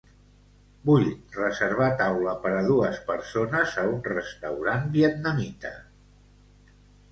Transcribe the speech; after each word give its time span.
Vull 0.89 1.03
reservar 1.39 1.89
taula 1.99 2.33
per 2.47 2.55
a 2.55 2.63
dues 2.69 2.97
persones 3.11 3.77
a 3.83 3.85
un 3.93 4.01
restaurant 4.09 4.91
vietnamita. 4.99 5.77